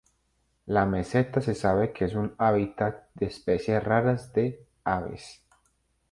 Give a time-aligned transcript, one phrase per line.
[0.65, 5.43] La meseta se sabe que es un hábitat de especies raras de aves.